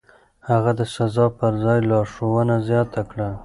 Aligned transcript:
هغه 0.49 0.71
د 0.79 0.81
سزا 0.95 1.25
پر 1.37 1.51
ځای 1.63 1.79
لارښوونه 1.89 2.55
زياته 2.67 3.01
کړه. 3.09 3.29